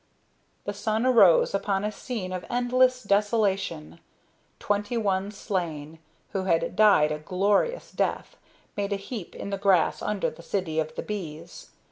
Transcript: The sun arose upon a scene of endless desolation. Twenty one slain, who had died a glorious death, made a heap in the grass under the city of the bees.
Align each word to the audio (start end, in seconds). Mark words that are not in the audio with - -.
The 0.63 0.73
sun 0.73 1.05
arose 1.05 1.53
upon 1.53 1.83
a 1.83 1.91
scene 1.91 2.33
of 2.33 2.43
endless 2.49 3.03
desolation. 3.03 3.99
Twenty 4.57 4.97
one 4.97 5.29
slain, 5.29 5.99
who 6.31 6.45
had 6.45 6.75
died 6.75 7.11
a 7.11 7.19
glorious 7.19 7.91
death, 7.91 8.35
made 8.75 8.93
a 8.93 8.95
heap 8.95 9.35
in 9.35 9.51
the 9.51 9.59
grass 9.59 10.01
under 10.01 10.31
the 10.31 10.41
city 10.41 10.79
of 10.79 10.95
the 10.95 11.03
bees. 11.03 11.69